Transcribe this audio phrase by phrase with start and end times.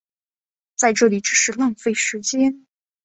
[0.75, 2.65] 在这里只是浪费时间